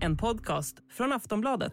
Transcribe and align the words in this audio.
En 0.00 0.16
podcast 0.16 0.76
från 0.96 1.12
Aftonbladet. 1.12 1.72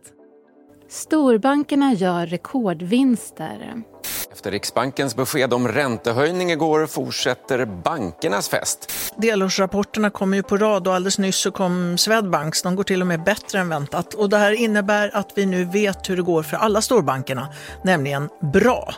Storbankerna 0.90 1.94
gör 1.94 2.26
rekordvinster. 2.26 3.84
Efter 4.32 4.52
Riksbankens 4.52 5.16
besked 5.16 5.54
om 5.54 5.68
räntehöjning 5.68 6.52
igår 6.52 6.88
fortsätter 6.88 7.66
bankernas 7.66 8.50
fest. 8.50 8.92
Delårsrapporterna 9.18 10.10
kommer 10.10 10.38
ju 10.38 10.44
på 10.44 10.58
rad 10.58 10.88
och 10.88 10.96
alldeles 10.96 11.20
nyss 11.20 11.36
så 11.36 11.52
kom 11.52 11.98
Swedbanks. 11.98 12.62
De 12.62 12.76
går 12.76 12.84
till 12.84 13.02
och 13.02 13.08
med 13.08 13.24
bättre 13.24 13.60
än 13.60 13.70
väntat. 13.70 14.14
Och 14.14 14.30
det 14.30 14.38
här 14.38 14.52
innebär 14.52 15.16
att 15.16 15.32
vi 15.36 15.46
nu 15.46 15.66
vet 15.66 16.10
hur 16.10 16.18
det 16.18 16.24
går 16.24 16.44
för 16.44 16.58
alla 16.58 16.82
storbankerna, 16.82 17.48
nämligen 17.84 18.30
bra. 18.54 18.94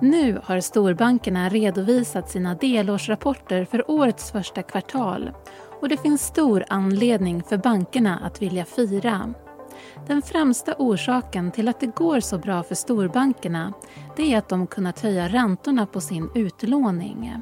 Nu 0.00 0.40
har 0.44 0.60
storbankerna 0.60 1.48
redovisat 1.48 2.30
sina 2.30 2.54
delårsrapporter 2.54 3.64
för 3.64 3.90
årets 3.90 4.30
första 4.30 4.62
kvartal 4.62 5.30
och 5.80 5.88
det 5.88 5.96
finns 5.96 6.22
stor 6.22 6.64
anledning 6.68 7.42
för 7.42 7.56
bankerna 7.56 8.18
att 8.24 8.42
vilja 8.42 8.64
fira. 8.64 9.34
Den 10.06 10.22
främsta 10.22 10.74
orsaken 10.78 11.50
till 11.50 11.68
att 11.68 11.80
det 11.80 11.86
går 11.86 12.20
så 12.20 12.38
bra 12.38 12.62
för 12.62 12.74
storbankerna 12.74 13.72
det 14.16 14.34
är 14.34 14.38
att 14.38 14.48
de 14.48 14.66
kunnat 14.66 15.00
höja 15.00 15.28
räntorna 15.28 15.86
på 15.86 16.00
sin 16.00 16.30
utlåning. 16.34 17.32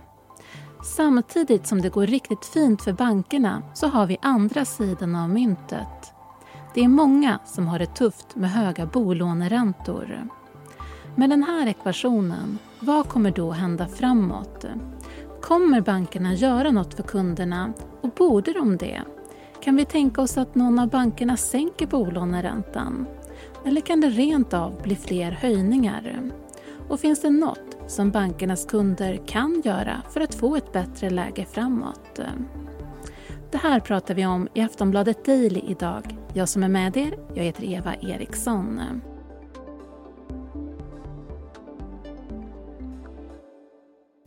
Samtidigt 0.97 1.67
som 1.67 1.83
det 1.83 1.89
går 1.89 2.07
riktigt 2.07 2.45
fint 2.45 2.83
för 2.83 2.93
bankerna 2.93 3.63
så 3.75 3.87
har 3.87 4.07
vi 4.07 4.19
andra 4.23 4.65
sidan 4.65 5.17
av 5.17 5.31
myntet. 5.31 6.13
Det 6.75 6.85
är 6.85 6.89
många 6.89 7.39
som 7.45 7.67
har 7.67 7.79
det 7.79 7.95
tufft 7.95 8.37
med 8.37 8.51
höga 8.51 8.87
bolåneräntor. 8.87 10.29
Med 11.19 11.31
den 11.31 11.43
här 11.43 11.67
ekvationen, 11.67 12.59
vad 12.81 13.09
kommer 13.09 13.31
då 13.31 13.51
hända 13.51 13.89
framåt? 13.89 14.65
Kommer 15.43 15.81
bankerna 15.81 16.35
göra 16.35 16.71
något 16.71 16.95
för 16.95 17.03
kunderna 17.03 17.73
och 18.01 18.11
borde 18.11 18.53
de 18.53 18.77
det? 18.77 19.03
Kan 19.63 19.77
vi 19.77 19.85
tänka 19.85 20.23
oss 20.23 20.39
att 20.39 20.55
någon 20.55 20.79
av 20.79 20.89
bankerna 20.89 21.37
sänker 21.37 21.87
bolåneräntan? 21.87 23.07
Eller 23.65 23.81
kan 23.81 24.01
det 24.01 24.09
rent 24.09 24.55
av 24.55 24.83
bli 24.83 24.97
fler 24.97 25.31
höjningar? 25.31 26.21
Och 26.89 27.01
finns 27.01 27.21
det 27.21 27.31
något 27.31 27.77
som 27.87 28.11
bankernas 28.11 28.65
kunder 28.65 29.21
kan 29.27 29.63
göra 29.65 30.03
för 30.11 30.21
att 30.21 30.35
få 30.35 30.57
ett 30.57 30.73
bättre 30.73 31.11
läge 31.11 31.47
framåt? 31.53 32.21
Det 33.51 33.59
här 33.59 33.81
pratar 33.81 34.15
vi 34.15 34.27
om 34.27 34.49
i 34.55 34.63
Aftonbladet 34.63 35.25
Daily 35.25 35.61
idag. 35.69 36.19
Jag 36.35 36.49
som 36.49 36.63
är 36.63 36.69
med 36.69 36.97
er, 36.97 37.19
jag 37.35 37.45
heter 37.45 37.65
Eva 37.65 37.95
Eriksson. 37.95 38.81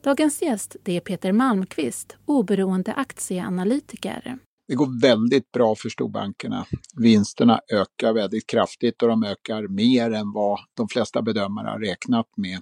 Dagens 0.02 0.42
gäst 0.42 0.76
det 0.84 0.98
är 0.98 1.00
Peter 1.00 1.32
Malmqvist, 1.32 2.18
oberoende 2.26 2.94
aktieanalytiker. 2.94 4.38
Det 4.68 4.76
går 4.76 5.02
väldigt 5.02 5.52
bra 5.52 5.76
för 5.76 5.90
storbankerna. 5.90 6.66
Vinsterna 6.98 7.60
ökar 7.72 8.14
väldigt 8.14 8.48
kraftigt 8.48 9.02
och 9.02 9.10
de 9.10 9.24
ökar 9.24 9.68
mer 9.68 10.12
än 10.12 10.32
vad 10.32 10.60
de 10.74 10.88
flesta 10.88 11.22
bedömare 11.22 11.68
har 11.68 11.80
räknat 11.80 12.28
med. 12.38 12.62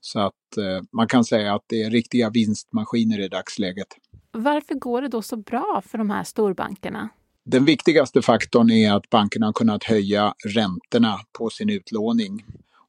Så 0.00 0.20
att 0.20 0.56
eh, 0.56 0.84
man 0.92 1.08
kan 1.08 1.24
säga 1.24 1.54
att 1.54 1.64
det 1.66 1.82
är 1.82 1.90
riktiga 1.90 2.30
vinstmaskiner 2.30 3.20
i 3.20 3.28
dagsläget. 3.28 3.88
Varför 4.32 4.74
går 4.74 5.02
det 5.02 5.08
då 5.08 5.22
så 5.22 5.36
bra 5.36 5.82
för 5.86 5.98
de 5.98 6.10
här 6.10 6.24
storbankerna? 6.24 7.08
Den 7.44 7.64
viktigaste 7.64 8.22
faktorn 8.22 8.70
är 8.70 8.92
att 8.92 9.10
bankerna 9.10 9.46
har 9.46 9.52
kunnat 9.52 9.84
höja 9.84 10.34
räntorna 10.46 11.20
på 11.38 11.50
sin 11.50 11.70
utlåning. 11.70 12.44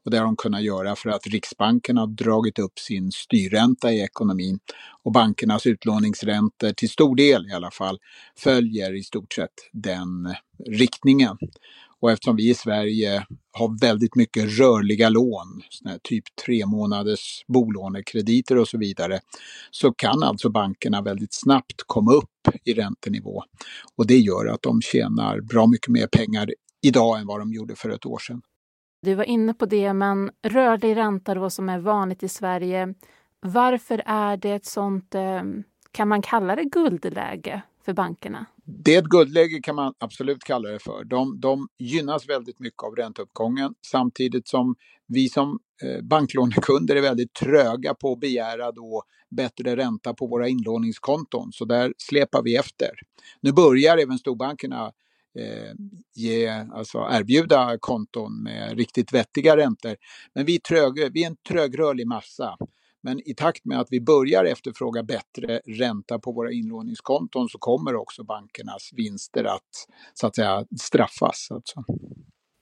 Och 0.06 0.12
det 0.12 0.18
har 0.18 0.26
de 0.26 0.36
kunnat 0.36 0.64
göra 0.64 0.96
för 0.96 1.10
att 1.10 1.28
Riksbanken 1.28 1.98
har 1.98 2.08
dragit 2.08 2.60
upp 2.60 2.80
sin 2.80 3.12
styrränta 3.12 3.92
i 3.92 4.02
ekonomin. 4.02 4.60
Och 5.04 5.12
bankernas 5.12 5.66
utlåningsräntor, 5.66 6.72
till 6.72 6.90
stor 6.90 7.16
del 7.16 7.48
i 7.48 7.54
alla 7.54 7.72
fall, 7.72 8.00
följer 8.38 8.96
i 8.96 9.04
stort 9.04 9.34
sett 9.34 9.54
den 9.72 10.34
riktningen. 10.70 11.38
Och 12.00 12.12
eftersom 12.12 12.36
vi 12.36 12.50
i 12.50 12.54
Sverige 12.54 13.26
har 13.52 13.80
väldigt 13.82 14.16
mycket 14.16 14.60
rörliga 14.60 15.10
lån, 15.10 15.62
typ 16.04 16.24
tre 16.46 16.66
månaders 16.66 17.44
bolånekrediter 17.48 18.58
och 18.58 18.68
så 18.68 18.78
vidare, 18.78 19.20
så 19.72 19.92
kan 19.92 20.24
alltså 20.24 20.50
bankerna 20.50 21.02
väldigt 21.02 21.34
snabbt 21.34 21.84
komma 21.88 22.14
upp 22.14 22.58
i 22.64 22.74
räntenivå. 22.74 23.44
Och 23.96 24.08
det 24.08 24.18
gör 24.18 24.46
att 24.46 24.62
de 24.62 24.82
tjänar 24.82 25.42
bra 25.42 25.68
mycket 25.68 25.90
mer 25.90 26.08
pengar 26.08 26.50
idag 26.82 27.20
än 27.20 27.28
vad 27.28 27.40
de 27.40 27.54
gjorde 27.54 27.76
för 27.76 27.90
ett 27.90 28.06
år 28.06 28.20
sedan. 28.20 28.42
Du 29.06 29.16
var 29.16 29.24
inne 29.24 29.54
på 29.54 29.66
det, 29.66 29.94
men 29.94 30.32
rörlig 30.44 30.96
ränta 30.96 31.36
då 31.36 31.50
som 31.50 31.70
är 31.70 31.80
vanligt 31.80 32.24
i 32.24 32.28
Sverige. 32.28 32.94
Varför 33.40 34.02
är 34.06 34.38
det 34.38 34.52
ett 34.52 34.66
sånt, 34.66 35.16
ehm, 35.16 35.64
kan 35.92 36.08
man 36.08 36.22
kalla 36.22 36.56
det 36.56 36.64
guldläge 36.64 37.62
för 37.86 37.94
bankerna? 37.94 38.46
Det 38.64 38.96
är 38.96 39.00
ett 39.00 39.06
guldläge 39.06 39.60
kan 39.64 39.76
man 39.76 39.94
absolut 39.98 40.44
kalla 40.44 40.70
det 40.70 40.80
för. 40.80 41.04
De, 41.04 41.40
de 41.40 41.68
gynnas 41.78 42.30
väldigt 42.30 42.60
mycket 42.60 42.84
av 42.84 42.96
ränteuppgången 42.96 43.74
samtidigt 43.92 44.48
som 44.48 44.76
vi 45.08 45.30
som 45.30 45.60
eh, 45.84 46.02
banklånekunder 46.02 46.96
är 46.96 47.02
väldigt 47.02 47.34
tröga 47.34 47.94
på 47.94 48.14
att 48.14 48.20
begära 48.20 48.72
då 48.72 49.04
bättre 49.30 49.76
ränta 49.76 50.14
på 50.14 50.28
våra 50.28 50.48
inlåningskonton. 50.48 51.52
Så 51.52 51.66
där 51.66 51.94
släpar 51.98 52.44
vi 52.44 52.56
efter. 52.56 52.90
Nu 53.42 53.52
börjar 53.52 53.98
även 53.98 54.18
storbankerna 54.18 54.92
Eh, 55.40 55.74
ge, 56.16 56.50
alltså 56.50 57.08
erbjuda 57.12 57.78
konton 57.80 58.44
med 58.44 58.78
riktigt 58.78 59.14
vettiga 59.14 59.58
räntor. 59.58 59.96
Men 60.36 60.46
vi 60.46 60.56
är, 60.56 60.60
trög, 60.60 61.14
vi 61.14 61.24
är 61.24 61.28
en 61.28 61.38
trögrörlig 61.50 62.08
massa. 62.08 62.58
Men 63.04 63.30
i 63.30 63.34
takt 63.34 63.66
med 63.66 63.80
att 63.80 63.88
vi 63.90 64.02
börjar 64.02 64.46
efterfråga 64.46 65.04
bättre 65.04 65.62
ränta 65.66 66.20
på 66.20 66.32
våra 66.32 66.52
inlåningskonton 66.52 67.50
så 67.50 67.58
kommer 67.58 67.96
också 67.96 68.24
bankernas 68.24 68.90
vinster 68.94 69.44
att, 69.44 69.70
så 70.14 70.28
att 70.28 70.36
säga, 70.36 70.66
straffas. 70.82 71.48
Alltså. 71.52 71.84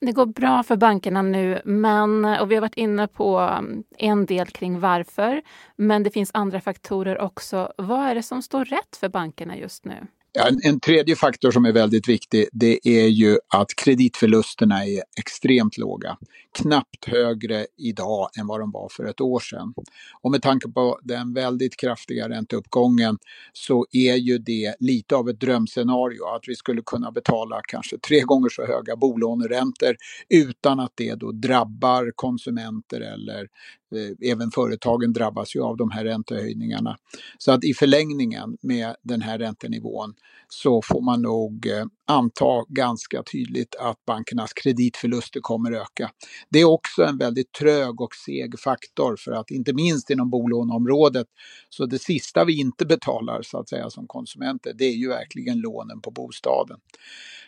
Det 0.06 0.12
går 0.12 0.26
bra 0.26 0.64
för 0.64 0.76
bankerna 0.78 1.22
nu, 1.22 1.62
men, 1.66 2.26
och 2.26 2.52
vi 2.52 2.56
har 2.56 2.62
varit 2.62 2.78
inne 2.78 3.08
på 3.08 3.40
mm, 3.40 3.84
en 3.98 4.26
del 4.26 4.48
kring 4.48 4.80
varför. 4.80 5.42
Men 5.76 6.04
det 6.04 6.12
finns 6.12 6.32
andra 6.34 6.62
faktorer 6.62 7.22
också. 7.22 7.74
Vad 7.78 8.00
är 8.00 8.16
det 8.16 8.24
som 8.24 8.42
står 8.42 8.66
rätt 8.66 8.96
för 9.00 9.10
bankerna 9.10 9.58
just 9.58 9.86
nu? 9.86 10.08
En, 10.40 10.60
en, 10.64 10.80
tredje 10.80 11.16
faktor 11.16 11.52
som 11.52 11.66
är 11.66 11.72
väldigt 11.72 12.10
viktig 12.10 12.48
det 12.52 12.80
är 12.88 13.08
ju 13.08 13.38
att 13.48 13.76
kreditförlusterna 13.76 14.86
är 14.86 15.04
extremt 15.20 15.78
låga. 15.78 16.18
Knappt 16.58 17.06
högre 17.06 17.66
idag 17.78 18.30
än 18.40 18.48
vad 18.48 18.60
de 18.60 18.72
var 18.72 18.90
för 18.90 19.06
ett 19.06 19.22
år 19.22 19.40
sedan. 19.40 19.74
Och 20.22 20.32
med 20.32 20.42
tanke 20.42 20.70
på 20.70 21.00
den 21.04 21.34
väldigt 21.34 21.78
kraftiga 21.78 22.30
ränteuppgången 22.30 23.18
så 23.54 23.86
är 23.92 24.16
ju 24.16 24.38
det 24.38 24.76
lite 24.80 25.16
av 25.16 25.30
ett 25.30 25.40
drömscenario 25.40 26.26
att 26.26 26.44
vi 26.48 26.56
skulle 26.56 26.82
kunna 26.86 27.12
betala 27.12 27.62
kanske 27.68 27.98
tre 27.98 28.22
gånger 28.22 28.50
så 28.50 28.66
höga 28.66 28.96
bolåneräntor 28.96 29.96
utan 30.30 30.80
att 30.80 30.92
det 30.96 31.16
då 31.16 31.32
drabbar 31.32 32.12
konsumenter 32.16 33.02
eller 33.02 33.48
Eh, 33.94 34.32
även 34.32 34.52
företagen 34.52 35.14
drabbas 35.14 35.56
ju 35.56 35.62
av 35.62 35.78
de 35.78 35.92
här 35.92 36.06
räntehöjningarna. 36.06 36.98
Så 37.38 37.52
att 37.52 37.64
i 37.64 37.74
förlängningen 37.74 38.58
med 38.62 38.96
den 39.04 39.22
här 39.22 39.40
räntenivån 39.40 40.14
så 40.48 40.82
får 40.82 41.02
man 41.02 41.22
nog 41.22 41.68
eh, 41.68 41.86
anta 42.08 42.66
ganska 42.70 43.24
tydligt 43.24 43.76
att 43.76 44.06
bankernas 44.06 44.54
kreditförluster 44.54 45.40
kommer 45.40 45.72
öka. 45.72 46.12
Det 46.50 46.60
är 46.60 46.66
också 46.66 47.04
en 47.04 47.18
väldigt 47.18 47.52
trög 47.52 48.02
och 48.02 48.16
seg 48.26 48.60
faktor 48.60 49.16
för 49.20 49.32
att 49.32 49.52
inte 49.52 49.74
minst 49.74 50.10
inom 50.10 50.30
bolåneområdet 50.30 51.28
så 51.70 51.86
det 51.86 52.00
sista 52.00 52.46
vi 52.46 52.60
inte 52.60 52.86
betalar 52.86 53.42
så 53.42 53.60
att 53.60 53.70
säga 53.70 53.90
som 53.90 54.08
konsumenter 54.08 54.74
det 54.74 54.86
är 54.86 54.96
ju 54.96 55.10
verkligen 55.10 55.60
lånen 55.60 56.02
på 56.02 56.12
bostaden. 56.12 56.78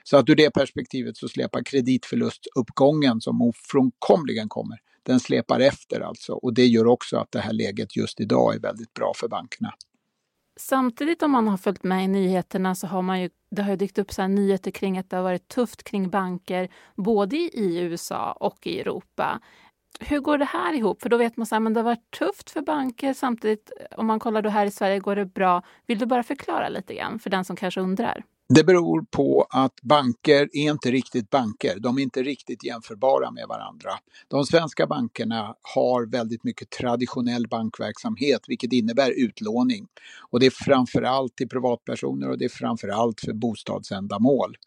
Så 0.03 0.17
att 0.17 0.29
ur 0.29 0.35
det 0.35 0.51
perspektivet 0.51 1.17
så 1.17 1.27
släpar 1.27 1.63
kreditförlustuppgången 1.63 3.21
som 3.21 3.41
ofrånkomligen 3.41 4.49
kommer 4.49 4.77
den 5.05 5.19
släpar 5.19 5.59
efter 5.59 6.01
alltså 6.01 6.33
och 6.33 6.53
det 6.53 6.65
gör 6.65 6.87
också 6.87 7.17
att 7.17 7.31
det 7.31 7.39
här 7.39 7.53
läget 7.53 7.97
just 7.97 8.19
idag 8.19 8.55
är 8.55 8.59
väldigt 8.59 8.93
bra 8.93 9.13
för 9.15 9.27
bankerna. 9.27 9.73
Samtidigt 10.59 11.23
om 11.23 11.31
man 11.31 11.47
har 11.47 11.57
följt 11.57 11.83
med 11.83 12.03
i 12.03 12.07
nyheterna 12.07 12.75
så 12.75 12.87
har 12.87 13.01
man 13.01 13.21
ju, 13.21 13.29
det 13.51 13.61
har 13.61 13.69
ju 13.69 13.75
dykt 13.75 13.97
upp 13.97 14.13
så 14.13 14.27
nyheter 14.27 14.71
kring 14.71 14.97
att 14.97 15.09
det 15.09 15.15
har 15.15 15.23
varit 15.23 15.47
tufft 15.47 15.83
kring 15.83 16.09
banker 16.09 16.69
både 16.95 17.35
i 17.35 17.79
USA 17.79 18.31
och 18.31 18.67
i 18.67 18.79
Europa. 18.79 19.39
Hur 19.99 20.19
går 20.19 20.37
det 20.37 20.45
här 20.45 20.73
ihop? 20.73 21.01
För 21.01 21.09
då 21.09 21.17
vet 21.17 21.37
man 21.37 21.67
att 21.67 21.73
det 21.73 21.79
har 21.79 21.83
varit 21.85 22.11
tufft 22.11 22.49
för 22.49 22.61
banker 22.61 23.13
samtidigt 23.13 23.71
om 23.97 24.05
man 24.05 24.19
kollar 24.19 24.41
då 24.41 24.49
här 24.49 24.65
i 24.65 24.71
Sverige 24.71 24.99
går 24.99 25.15
det 25.15 25.25
bra. 25.25 25.63
Vill 25.85 25.99
du 25.99 26.05
bara 26.05 26.23
förklara 26.23 26.69
lite 26.69 26.93
grann 26.95 27.19
för 27.19 27.29
den 27.29 27.45
som 27.45 27.55
kanske 27.55 27.81
undrar? 27.81 28.23
Det 28.49 28.63
beror 28.63 29.05
på 29.11 29.47
att 29.49 29.81
banker 29.81 30.49
är 30.53 30.71
inte 30.71 30.91
riktigt 30.91 31.29
banker. 31.29 31.79
De 31.79 31.97
är 31.97 32.01
inte 32.01 32.23
riktigt 32.23 32.63
jämförbara 32.63 33.31
med 33.31 33.45
varandra. 33.47 33.91
De 34.27 34.45
svenska 34.45 34.87
bankerna 34.87 35.55
har 35.75 36.11
väldigt 36.11 36.43
mycket 36.43 36.69
traditionell 36.69 37.47
bankverksamhet, 37.47 38.41
vilket 38.47 38.73
innebär 38.73 39.11
utlåning. 39.11 39.87
Och 40.29 40.39
det 40.39 40.45
är 40.45 40.53
framförallt 40.65 41.35
till 41.35 41.49
privatpersoner 41.49 42.29
och 42.29 42.37
det 42.37 42.45
är 42.45 42.49
framförallt 42.49 43.21
för 43.21 43.33
bostadsändamål. 43.33 44.57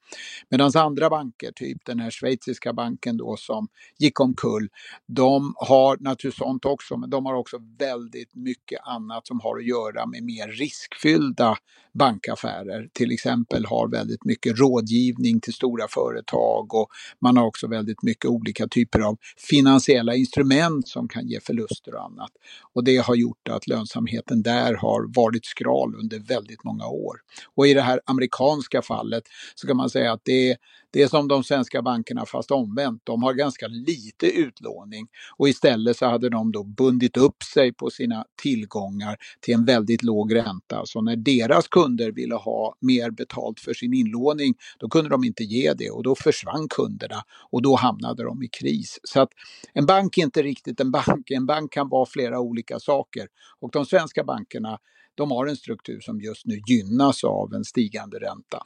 Medan 0.48 0.70
andra 0.74 1.10
banker, 1.10 1.52
typ 1.52 1.84
den 1.84 2.00
här 2.00 2.10
schweiziska 2.10 2.72
banken 2.72 3.16
då 3.16 3.36
som 3.36 3.68
gick 3.98 4.20
omkull, 4.20 4.68
de 5.06 5.54
har 5.56 5.96
naturligtvis 6.00 6.38
sånt 6.38 6.64
också, 6.64 6.96
men 6.96 7.10
de 7.10 7.26
har 7.26 7.34
också 7.34 7.56
väldigt 7.78 8.34
mycket 8.34 8.80
annat 8.82 9.26
som 9.26 9.40
har 9.40 9.58
att 9.58 9.66
göra 9.66 10.06
med 10.06 10.22
mer 10.22 10.48
riskfyllda 10.48 11.56
bankaffärer. 11.94 12.88
Till 12.92 13.12
exempel 13.12 13.66
har 13.68 13.88
väldigt 13.88 14.24
mycket 14.24 14.58
rådgivning 14.58 15.40
till 15.40 15.52
stora 15.52 15.88
företag 15.88 16.74
och 16.74 16.88
man 17.20 17.36
har 17.36 17.46
också 17.46 17.66
väldigt 17.66 18.02
mycket 18.02 18.24
olika 18.24 18.68
typer 18.68 19.00
av 19.00 19.16
finansiella 19.50 20.14
instrument 20.14 20.88
som 20.88 21.08
kan 21.08 21.28
ge 21.28 21.40
förluster 21.40 21.94
och 21.94 22.04
annat. 22.04 22.30
Och 22.74 22.84
det 22.84 22.96
har 22.96 23.14
gjort 23.14 23.48
att 23.50 23.66
lönsamheten 23.66 24.42
där 24.42 24.74
har 24.74 25.14
varit 25.14 25.46
skral 25.46 25.94
under 25.94 26.18
väldigt 26.18 26.64
många 26.64 26.86
år. 26.86 27.16
Och 27.54 27.66
i 27.66 27.74
det 27.74 27.82
här 27.82 28.00
amerikanska 28.04 28.82
fallet 28.82 29.22
så 29.54 29.66
kan 29.66 29.76
man 29.76 29.90
säga 29.90 30.12
att 30.12 30.20
det 30.24 30.50
är 30.50 30.56
det 30.90 31.02
är 31.02 31.08
som 31.08 31.28
de 31.28 31.44
svenska 31.44 31.82
bankerna 31.82 32.26
fast 32.26 32.50
omvänt. 32.50 33.00
De 33.04 33.22
har 33.22 33.34
ganska 33.34 33.66
lite 33.66 34.26
utlåning 34.26 35.08
och 35.36 35.48
istället 35.48 35.96
så 35.96 36.06
hade 36.06 36.28
de 36.28 36.52
då 36.52 36.64
bundit 36.64 37.16
upp 37.16 37.42
sig 37.42 37.72
på 37.72 37.90
sina 37.90 38.24
tillgångar 38.42 39.16
till 39.40 39.54
en 39.54 39.64
väldigt 39.64 40.02
låg 40.02 40.34
ränta. 40.34 40.82
Så 40.84 41.02
när 41.02 41.16
deras 41.16 41.68
kunder 41.68 42.12
ville 42.12 42.34
ha 42.34 42.74
mer 42.80 43.10
betalt 43.10 43.57
för 43.58 43.74
sin 43.74 43.94
inlåning 43.94 44.54
då 44.78 44.88
kunde 44.88 45.10
de 45.10 45.24
inte 45.24 45.44
ge 45.44 45.72
det 45.72 45.90
och 45.90 46.02
då 46.02 46.14
försvann 46.14 46.68
kunderna 46.68 47.24
och 47.50 47.62
då 47.62 47.76
hamnade 47.76 48.24
de 48.24 48.42
i 48.42 48.48
kris. 48.48 48.98
Så 49.02 49.20
att 49.20 49.30
en 49.72 49.86
bank 49.86 50.18
är 50.18 50.22
inte 50.22 50.42
riktigt 50.42 50.80
en 50.80 50.90
bank. 50.90 51.30
En 51.30 51.46
bank 51.46 51.72
kan 51.72 51.88
vara 51.88 52.06
flera 52.06 52.40
olika 52.40 52.80
saker 52.80 53.28
och 53.60 53.70
de 53.72 53.86
svenska 53.86 54.24
bankerna 54.24 54.78
de 55.14 55.30
har 55.30 55.46
en 55.46 55.56
struktur 55.56 56.00
som 56.00 56.20
just 56.20 56.46
nu 56.46 56.60
gynnas 56.66 57.24
av 57.24 57.54
en 57.54 57.64
stigande 57.64 58.18
ränta. 58.18 58.62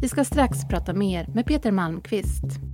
Vi 0.00 0.08
ska 0.08 0.24
strax 0.24 0.58
prata 0.70 0.92
mer 0.92 1.26
med 1.34 1.46
Peter 1.46 1.72
Malmqvist. 1.72 2.73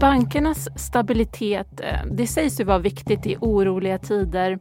Bankernas 0.00 0.68
stabilitet, 0.76 1.80
eh, 1.80 2.06
det 2.12 2.26
sägs 2.26 2.60
ju 2.60 2.64
vara 2.64 2.78
viktigt 2.78 3.26
i 3.26 3.36
oroliga 3.40 3.98
tider. 3.98 4.58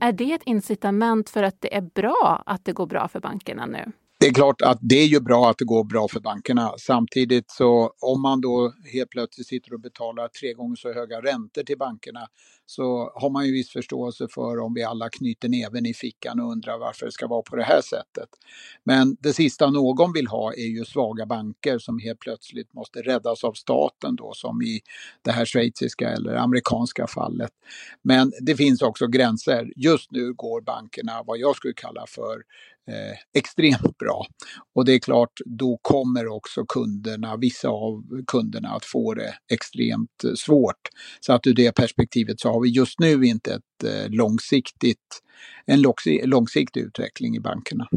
Är 0.00 0.12
det 0.12 0.32
ett 0.32 0.42
incitament 0.44 1.30
för 1.30 1.42
att 1.42 1.60
det 1.60 1.76
är 1.76 1.80
bra 1.80 2.42
att 2.46 2.64
det 2.64 2.72
går 2.72 2.86
bra 2.86 3.08
för 3.08 3.20
bankerna 3.20 3.66
nu? 3.66 3.92
Det 4.22 4.28
är 4.28 4.34
klart 4.34 4.62
att 4.62 4.78
det 4.80 4.94
är 4.94 5.06
ju 5.06 5.20
bra 5.20 5.50
att 5.50 5.58
det 5.58 5.64
går 5.64 5.84
bra 5.84 6.08
för 6.08 6.20
bankerna. 6.20 6.74
Samtidigt 6.78 7.50
så 7.50 7.92
om 8.00 8.22
man 8.22 8.40
då 8.40 8.72
helt 8.92 9.10
plötsligt 9.10 9.46
sitter 9.46 9.74
och 9.74 9.80
betalar 9.80 10.28
tre 10.28 10.52
gånger 10.52 10.76
så 10.76 10.92
höga 10.92 11.20
räntor 11.20 11.62
till 11.62 11.78
bankerna 11.78 12.26
så 12.66 13.12
har 13.14 13.30
man 13.30 13.46
ju 13.46 13.52
viss 13.52 13.70
förståelse 13.70 14.26
för 14.34 14.58
om 14.58 14.74
vi 14.74 14.82
alla 14.82 15.08
knyter 15.08 15.48
näven 15.48 15.86
i 15.86 15.94
fickan 15.94 16.40
och 16.40 16.52
undrar 16.52 16.78
varför 16.78 17.06
det 17.06 17.12
ska 17.12 17.26
vara 17.26 17.42
på 17.42 17.56
det 17.56 17.62
här 17.62 17.80
sättet. 17.80 18.28
Men 18.84 19.16
det 19.20 19.32
sista 19.32 19.70
någon 19.70 20.12
vill 20.12 20.26
ha 20.26 20.52
är 20.52 20.68
ju 20.78 20.84
svaga 20.84 21.26
banker 21.26 21.78
som 21.78 21.98
helt 21.98 22.18
plötsligt 22.18 22.74
måste 22.74 23.02
räddas 23.02 23.44
av 23.44 23.52
staten 23.52 24.16
då 24.16 24.32
som 24.34 24.62
i 24.62 24.80
det 25.22 25.32
här 25.32 25.44
schweiziska 25.44 26.08
eller 26.08 26.34
amerikanska 26.34 27.06
fallet. 27.06 27.52
Men 28.02 28.32
det 28.40 28.56
finns 28.56 28.82
också 28.82 29.06
gränser. 29.06 29.72
Just 29.76 30.10
nu 30.10 30.32
går 30.32 30.60
bankerna 30.60 31.22
vad 31.26 31.38
jag 31.38 31.56
skulle 31.56 31.74
kalla 31.74 32.04
för 32.08 32.42
eh, 32.88 33.38
extremt 33.38 33.98
bra. 33.98 34.26
Och 34.74 34.84
det 34.84 34.92
är 34.92 34.98
klart, 34.98 35.32
då 35.44 35.78
kommer 35.82 36.26
också 36.26 36.64
kunderna, 36.64 37.36
vissa 37.36 37.68
av 37.68 38.04
kunderna 38.26 38.68
att 38.68 38.84
få 38.84 39.14
det 39.14 39.34
extremt 39.52 40.24
eh, 40.24 40.34
svårt. 40.34 40.88
Så 41.20 41.32
att 41.32 41.46
ur 41.46 41.54
det 41.54 41.72
perspektivet 41.72 42.40
så 42.40 42.52
har 42.52 42.60
vi 42.60 42.68
just 42.68 43.00
nu 43.00 43.24
inte 43.24 43.54
ett 43.54 43.84
eh, 43.84 44.10
långsiktigt, 44.10 45.22
en 45.66 45.82
långsiktig 46.24 46.80
utveckling 46.80 47.36
i 47.36 47.40
bankerna. 47.40 47.88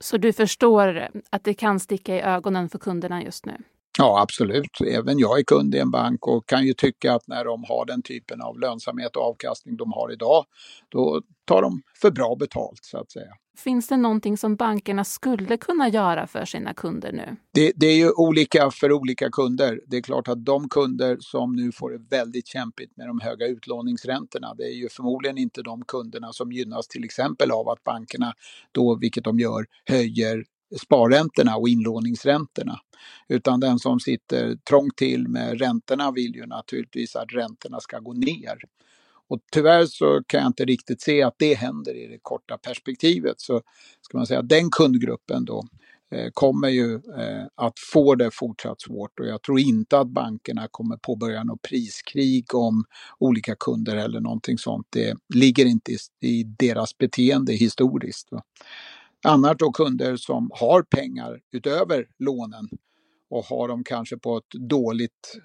Så 0.00 0.16
du 0.16 0.32
förstår 0.32 1.08
att 1.30 1.44
det 1.44 1.54
kan 1.54 1.80
sticka 1.80 2.16
i 2.16 2.20
ögonen 2.20 2.68
för 2.68 2.78
kunderna 2.78 3.22
just 3.22 3.46
nu? 3.46 3.56
Ja, 3.98 4.20
absolut. 4.22 4.80
Även 4.86 5.18
jag 5.18 5.38
är 5.38 5.42
kund 5.42 5.74
i 5.74 5.78
en 5.78 5.90
bank 5.90 6.26
och 6.26 6.48
kan 6.48 6.66
ju 6.66 6.74
tycka 6.74 7.14
att 7.14 7.28
när 7.28 7.44
de 7.44 7.64
har 7.64 7.86
den 7.86 8.02
typen 8.02 8.42
av 8.42 8.58
lönsamhet 8.58 9.16
och 9.16 9.22
avkastning 9.22 9.76
de 9.76 9.92
har 9.92 10.12
idag, 10.12 10.44
då 10.88 11.22
tar 11.44 11.62
de 11.62 11.82
för 12.00 12.10
bra 12.10 12.36
betalt 12.36 12.78
så 12.82 12.98
att 12.98 13.10
säga. 13.10 13.32
Finns 13.64 13.88
det 13.88 13.96
någonting 13.96 14.36
som 14.36 14.56
bankerna 14.56 15.04
skulle 15.04 15.56
kunna 15.56 15.88
göra 15.88 16.26
för 16.26 16.44
sina 16.44 16.74
kunder 16.74 17.12
nu? 17.12 17.36
Det, 17.54 17.72
det, 17.76 17.86
är 17.86 17.96
ju 17.96 18.10
olika 18.10 18.70
för 18.70 18.92
olika 18.92 19.30
kunder. 19.30 19.80
Det 19.86 19.96
är 19.96 20.02
klart 20.02 20.28
att 20.28 20.44
de 20.44 20.68
kunder 20.68 21.16
som 21.20 21.56
nu 21.56 21.72
får 21.72 21.90
det 21.90 22.16
väldigt 22.16 22.46
kämpigt 22.46 22.96
med 22.96 23.06
de 23.06 23.20
höga 23.20 23.46
utlåningsräntorna, 23.46 24.54
det 24.54 24.64
är 24.64 24.74
ju 24.74 24.88
förmodligen 24.88 25.38
inte 25.38 25.62
de 25.62 25.84
kunderna 25.84 26.32
som 26.32 26.52
gynnas 26.52 26.88
till 26.88 27.04
exempel 27.04 27.50
av 27.50 27.68
att 27.68 27.84
bankerna 27.84 28.32
då, 28.72 28.98
vilket 29.00 29.24
de 29.24 29.38
gör, 29.38 29.66
höjer 29.84 30.44
sparräntorna 30.82 31.56
och 31.56 31.68
inlåningsräntorna. 31.68 32.78
Utan 33.28 33.60
den 33.60 33.78
som 33.78 34.00
sitter 34.00 34.56
trångt 34.56 34.96
till 34.96 35.28
med 35.28 35.60
räntorna 35.60 36.10
vill 36.10 36.34
ju 36.34 36.46
naturligtvis 36.46 37.16
att 37.16 37.32
räntorna 37.32 37.80
ska 37.80 37.98
gå 37.98 38.12
ner. 38.12 38.58
Och 39.30 39.40
tyvärr 39.52 39.86
så 39.86 40.22
kan 40.26 40.40
jag 40.40 40.48
inte 40.48 40.64
riktigt 40.64 41.02
se 41.02 41.22
att 41.22 41.34
det 41.38 41.54
händer 41.54 41.94
i 41.94 42.06
det 42.06 42.18
korta 42.22 42.58
perspektivet. 42.58 43.40
Så 43.40 43.62
ska 44.00 44.18
man 44.18 44.26
säga 44.26 44.42
den 44.42 44.70
kundgruppen 44.70 45.44
då 45.44 45.64
eh, 46.10 46.30
kommer 46.34 46.68
ju 46.68 46.94
eh, 46.94 47.46
att 47.54 47.78
få 47.92 48.14
det 48.14 48.30
fortsatt 48.32 48.80
svårt 48.80 49.20
och 49.20 49.26
jag 49.26 49.42
tror 49.42 49.60
inte 49.60 49.98
att 49.98 50.08
bankerna 50.08 50.68
kommer 50.70 50.96
påbörja 50.96 51.44
något 51.44 51.62
priskrig 51.62 52.54
om 52.54 52.84
olika 53.18 53.54
kunder 53.54 53.96
eller 53.96 54.20
någonting 54.20 54.58
sånt. 54.58 54.86
Det 54.90 55.16
ligger 55.34 55.66
inte 55.66 55.92
i, 56.20 56.44
deras 56.44 56.98
beteende 56.98 57.52
historiskt. 57.52 58.28
Annars 59.24 59.56
då 59.58 59.72
kunder 59.72 60.16
som 60.16 60.50
har 60.54 60.82
pengar 60.82 61.40
utöver 61.52 62.06
lånen 62.18 62.68
och 63.30 63.44
har 63.44 63.68
dem 63.68 63.84
kanske 63.84 64.16
på 64.16 64.36
ett 64.36 64.68
dåligt 64.68 65.38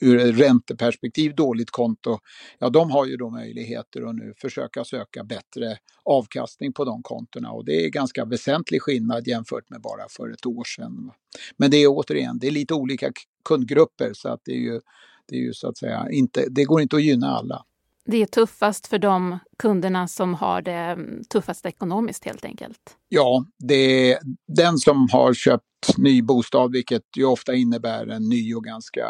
ur 0.00 0.18
ett 0.18 0.38
ränteperspektiv 0.38 1.34
dåligt 1.34 1.70
konto, 1.70 2.18
ja 2.58 2.70
de 2.70 2.90
har 2.90 3.06
ju 3.06 3.16
då 3.16 3.30
möjligheter 3.30 4.08
att 4.08 4.14
nu 4.14 4.34
försöka 4.36 4.84
söka 4.84 5.24
bättre 5.24 5.78
avkastning 6.04 6.72
på 6.72 6.84
de 6.84 7.02
kontona 7.02 7.50
och 7.50 7.64
det 7.64 7.84
är 7.84 7.88
ganska 7.88 8.24
väsentlig 8.24 8.82
skillnad 8.82 9.28
jämfört 9.28 9.70
med 9.70 9.80
bara 9.80 10.08
för 10.10 10.30
ett 10.30 10.46
år 10.46 10.64
sedan. 10.64 11.10
Men 11.56 11.70
det 11.70 11.76
är 11.76 11.86
återigen, 11.88 12.38
det 12.38 12.46
är 12.46 12.50
lite 12.50 12.74
olika 12.74 13.12
kundgrupper 13.44 14.10
så 14.14 14.28
att 14.28 14.40
det 14.44 14.52
är 14.52 14.60
ju, 14.60 14.80
det 15.28 15.36
är 15.36 15.40
ju 15.40 15.52
så 15.52 15.68
att 15.68 15.78
säga 15.78 16.06
inte, 16.10 16.44
det 16.50 16.64
går 16.64 16.80
inte 16.80 16.96
att 16.96 17.02
gynna 17.02 17.26
alla. 17.26 17.64
Det 18.04 18.22
är 18.22 18.26
tuffast 18.26 18.86
för 18.86 18.98
de 18.98 19.38
kunderna 19.58 20.08
som 20.08 20.34
har 20.34 20.62
det 20.62 20.72
mm, 20.72 21.24
tuffast 21.24 21.66
ekonomiskt 21.66 22.24
helt 22.24 22.44
enkelt. 22.44 22.96
Ja, 23.08 23.44
det 23.58 24.12
är 24.12 24.18
den 24.48 24.78
som 24.78 25.08
har 25.12 25.34
köpt 25.34 25.98
ny 25.98 26.22
bostad, 26.22 26.72
vilket 26.72 27.02
ju 27.16 27.24
ofta 27.24 27.54
innebär 27.54 28.06
en 28.06 28.28
ny 28.28 28.54
och 28.54 28.64
ganska 28.64 29.06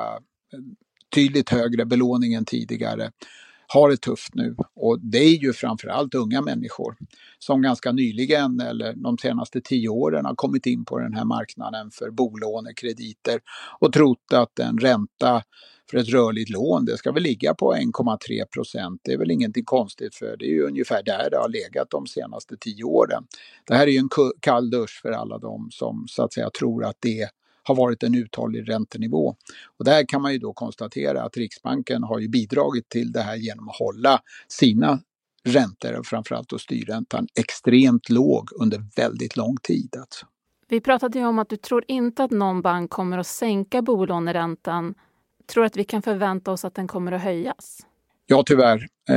tydligt 1.14 1.50
högre 1.50 1.84
belåning 1.84 2.34
än 2.34 2.44
tidigare 2.44 3.10
har 3.72 3.90
det 3.90 3.96
tufft 3.96 4.34
nu. 4.34 4.56
Och 4.74 5.00
det 5.00 5.18
är 5.18 5.42
ju 5.42 5.52
framförallt 5.52 6.14
unga 6.14 6.42
människor 6.42 6.96
som 7.38 7.62
ganska 7.62 7.92
nyligen 7.92 8.60
eller 8.60 8.94
de 8.96 9.18
senaste 9.18 9.60
tio 9.60 9.88
åren 9.88 10.24
har 10.24 10.34
kommit 10.34 10.66
in 10.66 10.84
på 10.84 10.98
den 10.98 11.14
här 11.14 11.24
marknaden 11.24 11.90
för 11.90 12.10
bolånekrediter 12.10 13.40
och 13.80 13.92
trott 13.92 14.32
att 14.32 14.58
en 14.58 14.78
ränta 14.78 15.42
för 15.90 15.98
ett 15.98 16.08
rörligt 16.08 16.50
lån, 16.50 16.84
det 16.84 16.96
ska 16.96 17.12
väl 17.12 17.22
ligga 17.22 17.54
på 17.54 17.74
1,3 17.74 18.44
procent. 18.54 19.00
Det 19.04 19.12
är 19.12 19.18
väl 19.18 19.30
ingenting 19.30 19.64
konstigt 19.64 20.14
för 20.14 20.36
det 20.36 20.44
är 20.44 20.50
ju 20.50 20.62
ungefär 20.62 21.02
där 21.02 21.30
det 21.30 21.36
har 21.36 21.48
legat 21.48 21.90
de 21.90 22.06
senaste 22.06 22.56
tio 22.56 22.84
åren. 22.84 23.24
Det 23.64 23.74
här 23.74 23.86
är 23.86 23.90
ju 23.90 23.98
en 23.98 24.08
kall 24.40 24.70
dusch 24.70 25.00
för 25.02 25.12
alla 25.12 25.38
de 25.38 25.68
som 25.70 26.04
så 26.08 26.22
att 26.22 26.32
säga 26.32 26.50
tror 26.50 26.84
att 26.84 26.96
det 27.00 27.28
har 27.70 27.76
varit 27.76 28.02
en 28.02 28.14
uthållig 28.14 28.68
räntenivå. 28.68 29.34
Och 29.78 29.84
där 29.84 30.08
kan 30.08 30.22
man 30.22 30.32
ju 30.32 30.38
då 30.38 30.52
konstatera 30.52 31.22
att 31.22 31.36
Riksbanken 31.36 32.02
har 32.02 32.18
ju 32.18 32.28
bidragit 32.28 32.88
till 32.88 33.12
det 33.12 33.20
här 33.20 33.36
genom 33.36 33.68
att 33.68 33.76
hålla 33.76 34.20
sina 34.48 35.00
räntor, 35.44 35.98
och 35.98 36.06
framförallt 36.06 36.48
då 36.48 36.58
styrräntan, 36.58 37.26
extremt 37.38 38.08
låg 38.08 38.48
under 38.60 38.84
väldigt 38.96 39.36
lång 39.36 39.56
tid. 39.56 39.96
Alltså. 39.98 40.26
Vi 40.68 40.80
pratade 40.80 41.18
ju 41.18 41.26
om 41.26 41.38
att 41.38 41.48
du 41.48 41.56
tror 41.56 41.84
inte 41.88 42.24
att 42.24 42.30
någon 42.30 42.62
bank 42.62 42.90
kommer 42.90 43.18
att 43.18 43.26
sänka 43.26 43.82
bolåneräntan. 43.82 44.94
Tror 45.46 45.64
att 45.64 45.76
vi 45.76 45.84
kan 45.84 46.02
förvänta 46.02 46.52
oss 46.52 46.64
att 46.64 46.74
den 46.74 46.88
kommer 46.88 47.12
att 47.12 47.22
höjas? 47.22 47.86
Ja, 48.26 48.42
tyvärr. 48.46 48.86
Eh, 49.08 49.16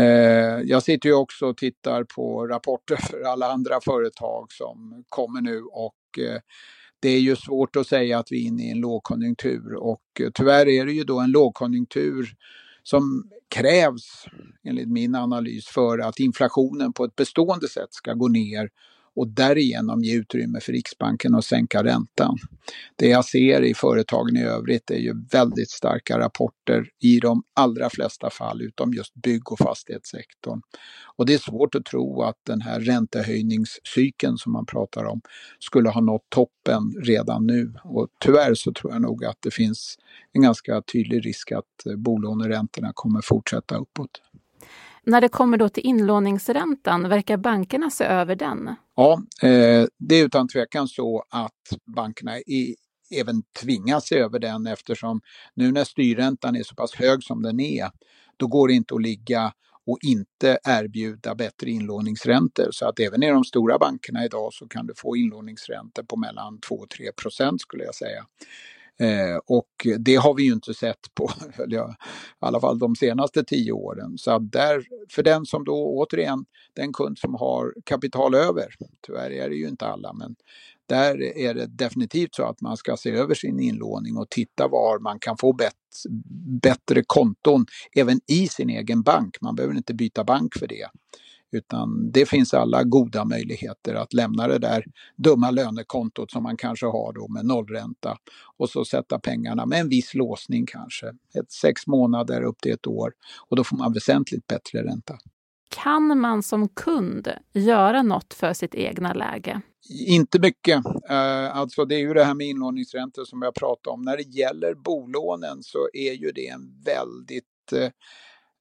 jag 0.64 0.84
sitter 0.84 1.10
ju 1.10 1.16
också 1.16 1.46
och 1.46 1.58
tittar 1.58 2.04
på 2.04 2.48
rapporter 2.48 2.96
för 2.96 3.22
alla 3.22 3.52
andra 3.52 3.82
företag 3.82 4.52
som 4.52 5.04
kommer 5.10 5.42
nu 5.42 5.62
och 5.64 6.20
eh, 6.20 6.40
det 7.04 7.10
är 7.10 7.20
ju 7.20 7.36
svårt 7.36 7.76
att 7.76 7.88
säga 7.88 8.20
att 8.20 8.32
vi 8.32 8.44
är 8.44 8.48
inne 8.48 8.64
i 8.64 8.72
en 8.72 8.80
lågkonjunktur 8.80 9.76
och 9.76 10.02
eh, 10.20 10.30
tyvärr 10.34 10.68
är 10.68 10.86
det 10.86 10.92
ju 10.92 11.04
då 11.04 11.20
en 11.20 11.32
lågkonjunktur 11.32 12.30
som 12.84 13.30
krävs, 13.56 14.26
enligt 14.64 14.88
min 14.88 15.16
analys, 15.16 15.68
för 15.68 16.00
att 16.00 16.20
inflationen 16.20 16.94
på 16.94 17.06
ett 17.06 17.16
bestående 17.16 17.68
sätt 17.68 17.94
ska 17.94 18.14
gå 18.14 18.28
ner 18.28 18.70
och 19.15 19.27
därigenom 19.27 20.03
ge 20.03 20.15
utrymme 20.15 20.60
för 20.60 20.72
Riksbanken 20.72 21.36
att 21.36 21.46
sänka 21.46 21.84
räntan. 21.84 22.38
Det 22.96 23.08
jag 23.08 23.25
ser 23.25 23.62
i 23.62 23.74
företagen 23.74 24.38
i 24.38 24.43
övrigt 24.43 24.91
är 24.91 24.98
ju 24.98 25.13
väldigt 25.32 25.70
starka 25.70 26.20
rapporter 26.20 26.89
i 27.00 27.20
de 27.20 27.43
allra 27.53 27.89
flesta 27.89 28.29
fall, 28.29 28.62
utom 28.62 28.93
just 28.93 29.13
bygg 29.13 29.51
och 29.51 29.60
fastighetssektorn. 29.60 30.62
Och 31.15 31.25
det 31.25 31.34
är 31.34 31.38
svårt 31.38 31.75
att 31.75 31.86
tro 31.86 32.22
att 32.22 32.38
den 32.43 32.62
här 32.62 32.79
räntehöjningscykeln 32.79 34.38
som 34.38 34.51
man 34.51 34.65
pratar 34.65 35.03
om 35.03 35.22
skulle 35.60 35.89
ha 35.89 36.01
nått 36.01 36.29
toppen 36.29 36.93
redan 37.03 37.48
nu. 37.48 37.74
Och 37.84 38.08
tyvärr 38.20 38.53
så 38.53 38.74
tror 38.74 38.93
jag 38.93 39.01
nog 39.01 39.25
att 39.25 39.38
det 39.39 39.51
finns 39.51 39.98
en 40.32 40.41
ganska 40.41 40.82
tydlig 40.82 41.25
risk 41.25 41.51
att 41.51 41.86
eh, 41.86 41.96
bolåneräntorna 41.96 42.91
kommer 42.93 43.22
fortsätta 43.22 43.77
uppåt. 43.77 44.22
När 45.06 45.22
det 45.22 45.30
kommer 45.30 45.58
då 45.58 45.70
till 45.70 45.86
inlåningsräntan, 45.86 47.10
verkar 47.10 47.38
bankerna 47.38 47.90
se 47.90 48.04
över 48.04 48.36
den? 48.36 48.76
Ja, 48.96 49.22
eh, 49.42 49.86
det 50.00 50.16
är 50.16 50.26
utan 50.26 50.48
tvekan 50.48 50.88
så 50.88 51.24
att 51.30 51.92
bankerna 51.96 52.38
i, 52.40 52.76
även 53.22 53.44
tvingas 53.62 54.08
se 54.08 54.18
över 54.18 54.40
den 54.40 54.68
eftersom 54.68 55.22
nu 55.54 55.72
när 55.72 55.84
styrräntan 55.84 56.56
är 56.56 56.64
så 56.64 56.76
pass 56.76 56.96
hög 56.96 57.24
som 57.24 57.42
den 57.42 57.60
är, 57.60 57.92
då 58.38 58.48
går 58.48 58.68
det 58.68 58.74
inte 58.74 58.96
att 58.96 59.02
ligga 59.02 59.54
och 59.86 59.98
inte 60.02 60.60
erbjuda 60.64 61.36
bättre 61.36 61.70
inlåningsräntor. 61.70 62.68
Så 62.72 62.88
att 62.88 63.00
även 63.00 63.24
i 63.24 63.30
de 63.30 63.44
stora 63.44 63.78
bankerna 63.78 64.26
idag 64.26 64.54
så 64.54 64.68
kan 64.68 64.88
du 64.88 64.94
få 64.98 65.18
inlåningsräntor 65.18 66.04
på 66.04 66.18
mellan 66.18 66.60
2 66.60 66.76
och 66.76 66.90
3 66.90 67.12
procent 67.12 67.62
skulle 67.62 67.84
jag 67.84 67.96
säga. 67.96 68.26
Eh, 69.00 69.38
och 69.46 69.88
det 70.00 70.16
har 70.16 70.34
vi 70.34 70.44
ju 70.44 70.54
inte 70.54 70.74
sett 70.74 71.16
på, 71.16 71.30
jag, 71.68 71.90
i 71.90 71.94
alla 72.40 72.60
fall 72.60 72.80
de 72.80 72.96
senaste 72.96 73.44
tio 73.44 73.72
åren. 73.72 74.18
Så 74.18 74.32
att 74.32 74.52
där, 74.52 74.84
för 75.12 75.24
den 75.24 75.46
som 75.46 75.64
då 75.66 75.74
återigen, 75.74 76.46
den 76.76 76.94
kund 76.94 77.18
som 77.18 77.36
har 77.36 77.74
kapital 77.86 78.36
över, 78.36 78.66
tyvärr 79.06 79.32
är 79.32 79.50
det 79.50 79.56
ju 79.56 79.68
inte 79.68 79.86
alla, 79.86 80.14
men 80.14 80.36
där 80.86 81.38
är 81.38 81.54
det 81.54 81.66
definitivt 81.66 82.36
så 82.36 82.44
att 82.44 82.62
man 82.62 82.78
ska 82.78 82.98
se 82.98 83.12
över 83.12 83.36
sin 83.36 83.60
inlåning 83.60 84.18
och 84.18 84.30
titta 84.30 84.68
var 84.68 85.00
man 85.00 85.20
kan 85.20 85.38
få 85.38 85.54
bett, 85.54 85.74
bättre 86.62 87.04
konton 87.08 87.66
även 87.96 88.20
i 88.28 88.48
sin 88.48 88.70
egen 88.70 89.02
bank. 89.02 89.38
Man 89.42 89.56
behöver 89.56 89.76
inte 89.76 89.94
byta 89.94 90.24
bank 90.24 90.58
för 90.60 90.68
det. 90.68 90.88
Utan 91.54 92.12
det 92.12 92.30
finns 92.30 92.54
alla 92.54 92.84
goda 92.84 93.26
möjligheter 93.26 93.96
att 93.96 94.14
lämna 94.14 94.48
det 94.48 94.60
där 94.60 94.86
dumma 95.16 95.52
lönekontot 95.52 96.32
som 96.32 96.44
man 96.44 96.58
kanske 96.58 96.86
har 96.86 97.14
då 97.14 97.28
med 97.28 97.46
nollränta 97.46 98.18
och 98.58 98.70
så 98.70 98.86
sätta 98.86 99.20
pengarna 99.20 99.66
med 99.66 99.80
en 99.80 99.90
viss 99.90 100.14
låsning 100.14 100.66
kanske, 100.66 101.08
ett 101.40 101.52
sex 101.52 101.88
månader 101.88 102.42
upp 102.42 102.62
till 102.62 102.72
ett 102.72 102.88
år 102.88 103.12
och 103.50 103.56
då 103.56 103.64
får 103.64 103.78
man 103.78 103.94
väsentligt 103.94 104.48
bättre 104.48 104.84
ränta. 104.84 105.18
Kan 105.70 106.20
man 106.20 106.44
som 106.44 106.70
kund 106.70 107.28
göra 107.54 108.02
något 108.02 108.34
för 108.34 108.54
sitt 108.54 108.76
egna 108.76 109.14
läge? 109.14 109.62
Inte 110.08 110.40
mycket. 110.40 110.86
Uh, 110.86 111.58
alltså 111.58 111.86
det 111.86 111.96
är 111.96 112.00
ju 112.00 112.14
det 112.14 112.24
här 112.24 112.34
med 112.34 112.48
inlåningsräntor 112.48 113.26
som 113.26 113.42
jag 113.42 113.56
pratade 113.56 113.94
om. 113.94 114.02
När 114.02 114.18
det 114.18 114.24
gäller 114.24 114.74
bolånen 114.74 115.64
så 115.64 115.88
är 115.94 116.14
ju 116.14 116.32
det 116.32 116.48
en 116.48 116.82
väldigt 116.86 117.94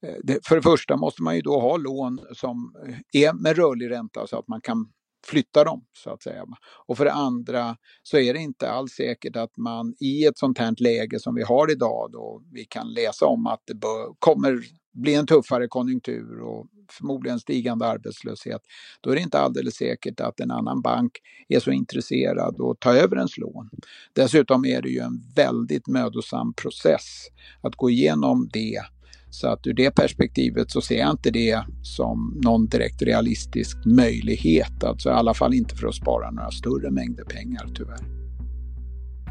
Eh, 0.02 0.36
för 0.44 0.56
det 0.56 0.62
första 0.62 0.96
måste 0.96 1.22
man 1.22 1.36
ju 1.36 1.42
då 1.42 1.60
ha 1.60 1.76
lån 1.76 2.20
som 2.32 2.74
eh, 2.86 3.22
är 3.22 3.32
med 3.32 3.56
rörlig 3.56 3.90
ränta 3.90 4.26
så 4.26 4.38
att 4.38 4.48
man 4.48 4.60
kan 4.60 4.92
flytta 5.26 5.64
dem 5.64 5.84
så 5.92 6.10
att 6.10 6.22
säga. 6.22 6.44
Och 6.86 6.96
för 6.96 7.04
det 7.04 7.12
andra 7.12 7.76
så 8.02 8.18
är 8.18 8.34
det 8.34 8.40
inte 8.40 8.70
alls 8.70 8.92
säkert 8.92 9.36
att 9.36 9.56
man 9.56 9.94
i 10.00 10.24
ett 10.24 10.38
sånt 10.38 10.58
här 10.58 10.74
läge 10.78 11.20
som 11.20 11.34
vi 11.34 11.42
har 11.42 11.70
idag 11.70 12.10
då 12.12 12.42
vi 12.52 12.64
kan 12.64 12.92
läsa 12.92 13.26
om 13.26 13.46
att 13.46 13.62
det 13.66 13.74
bör, 13.74 14.14
kommer 14.18 14.62
bli 14.92 15.14
en 15.14 15.26
tuffare 15.26 15.68
konjunktur 15.68 16.40
och 16.40 16.66
förmodligen 16.90 17.40
stigande 17.40 17.86
arbetslöshet, 17.86 18.60
då 19.00 19.10
är 19.10 19.14
det 19.14 19.22
inte 19.22 19.38
alldeles 19.38 19.74
säkert 19.74 20.20
att 20.20 20.40
en 20.40 20.50
annan 20.50 20.82
bank 20.82 21.12
är 21.48 21.60
så 21.60 21.70
intresserad 21.70 22.60
att 22.60 22.80
ta 22.80 22.94
över 22.94 23.16
ens 23.16 23.38
lån. 23.38 23.70
Dessutom 24.12 24.64
är 24.64 24.82
det 24.82 24.88
ju 24.88 24.98
en 24.98 25.22
väldigt 25.36 25.86
mödosam 25.86 26.54
process 26.54 27.26
att 27.60 27.76
gå 27.76 27.90
igenom 27.90 28.48
det 28.52 28.80
så 29.34 29.48
att 29.48 29.66
ur 29.66 29.74
det 29.74 29.90
perspektivet 29.90 30.70
så 30.70 30.80
ser 30.80 30.98
jag 30.98 31.10
inte 31.10 31.30
det 31.30 31.64
som 31.82 32.40
någon 32.44 32.66
direkt 32.66 33.02
realistisk 33.02 33.76
möjlighet. 33.84 34.84
Alltså 34.84 35.08
i 35.08 35.12
alla 35.12 35.34
fall 35.34 35.54
inte 35.54 35.76
för 35.76 35.88
att 35.88 35.94
spara 35.94 36.30
några 36.30 36.50
större 36.50 36.90
mängder 36.90 37.24
pengar 37.24 37.68
tyvärr. 37.74 38.00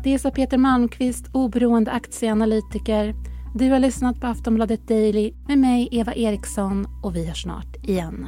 Det 0.03 0.19
sa 0.19 0.31
Peter 0.31 0.57
Malmqvist, 0.57 1.25
oberoende 1.33 1.91
aktieanalytiker. 1.91 3.15
Du 3.55 3.69
har 3.69 3.79
lyssnat 3.79 4.21
på 4.21 4.27
Aftonbladet 4.27 4.87
Daily 4.87 5.33
med 5.47 5.57
mig, 5.57 5.89
Eva 5.91 6.13
Eriksson, 6.13 6.85
och 7.03 7.15
vi 7.15 7.27
hörs 7.27 7.43
snart 7.43 7.85
igen. 7.85 8.27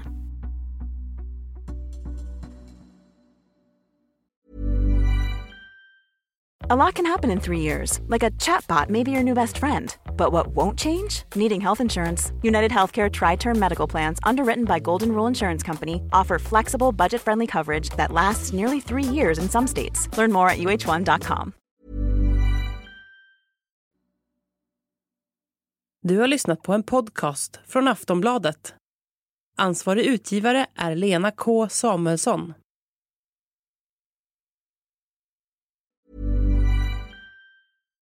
A 6.70 6.76
lot 6.76 6.96
can 6.96 7.06
happen 7.06 7.32
in 7.32 7.40
three 7.40 7.60
years, 7.60 8.00
like 8.08 8.24
a 8.24 8.32
chatbot 8.40 8.90
may 8.90 9.04
be 9.04 9.12
your 9.12 9.24
new 9.24 9.36
best 9.36 9.58
friend. 9.58 9.96
But 10.18 10.32
what 10.32 10.48
won't 10.56 10.80
change? 10.80 11.24
Needing 11.36 11.62
health 11.62 11.82
insurance. 11.82 12.32
United 12.42 12.72
Healthcare 12.72 13.10
Tri 13.12 13.36
Term 13.36 13.60
Medical 13.60 13.88
Plans, 13.90 14.20
underwritten 14.24 14.66
by 14.66 14.80
Golden 14.80 15.10
Rule 15.10 15.28
Insurance 15.28 15.64
Company, 15.68 16.02
offer 16.12 16.40
flexible, 16.40 16.92
budget 16.92 17.22
friendly 17.22 17.48
coverage 17.48 17.90
that 17.98 18.12
lasts 18.12 18.54
nearly 18.54 18.82
three 18.82 19.16
years 19.16 19.38
in 19.38 19.50
some 19.50 19.68
states. 19.68 20.10
Learn 20.18 20.32
more 20.32 20.50
at 20.50 20.58
uh1.com. 20.60 21.54
Du 26.06 26.20
har 26.20 26.28
lyssnat 26.28 26.64
på 26.64 26.74
en 26.74 26.84
podcast 26.84 27.60
från 27.68 27.88
Aftonbladet. 27.88 28.76
Ansvarig 29.58 30.06
utgivare 30.06 30.66
är 30.76 30.96
Lena 30.96 31.32
K 31.32 31.70
Samuelsson. 31.70 32.54